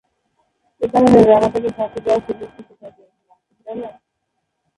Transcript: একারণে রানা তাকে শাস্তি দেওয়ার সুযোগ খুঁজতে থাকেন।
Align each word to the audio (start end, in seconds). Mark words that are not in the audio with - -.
একারণে 0.81 1.19
রানা 1.21 1.47
তাকে 1.53 1.69
শাস্তি 1.77 1.99
দেওয়ার 2.05 2.21
সুযোগ 2.27 2.49
খুঁজতে 2.55 2.75
থাকেন। 2.81 3.07